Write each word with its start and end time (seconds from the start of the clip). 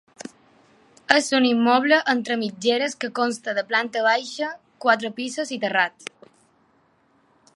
És 1.15 1.27
un 1.39 1.45
immoble 1.49 1.99
entre 2.13 2.37
mitgeres 2.43 2.97
que 3.03 3.11
consta 3.21 3.55
de 3.59 3.65
planta 3.73 4.03
baixa, 4.09 4.49
quatre 4.87 5.15
pisos 5.21 5.55
i 5.59 5.63
terrat. 5.67 6.11